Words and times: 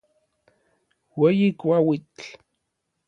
Ueyi 1.19 1.47
kuauitl. 1.59 2.25